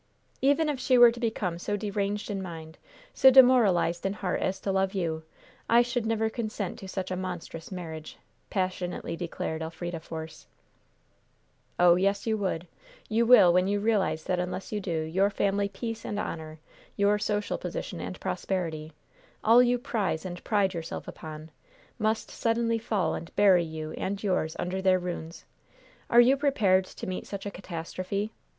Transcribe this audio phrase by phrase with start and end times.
[0.41, 2.79] "Even if she were to become so deranged in mind,
[3.13, 5.21] so demoralized in heart as to love you,
[5.69, 8.17] I should never consent to such a monstrous marriage!"
[8.49, 10.47] passionately declared Elfrida Force.
[11.77, 12.65] "Oh, yes you would!
[13.09, 16.57] You will, when you realize that unless you do, your family peace and honor,
[16.97, 18.93] your social position and prosperity
[19.43, 21.51] all you prize and pride yourself upon
[21.99, 25.45] must suddenly fall and bury you and yours under their ruins.
[26.09, 28.31] Are you prepared to meet such a catastrophe?